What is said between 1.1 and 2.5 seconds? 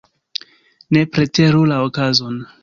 preteru la okazon.